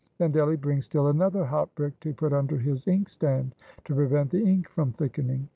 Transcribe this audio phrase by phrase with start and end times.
[0.17, 3.53] Then Delly brings still another hot brick to put under his inkstand,
[3.85, 5.47] to prevent the ink from thickening.